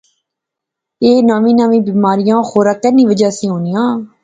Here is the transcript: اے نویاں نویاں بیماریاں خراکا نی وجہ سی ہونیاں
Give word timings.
اے 1.03 1.11
نویاں 1.29 1.55
نویاں 1.71 1.83
بیماریاں 1.87 2.39
خراکا 2.49 2.89
نی 2.95 3.03
وجہ 3.09 3.29
سی 3.37 3.45
ہونیاں 3.51 3.87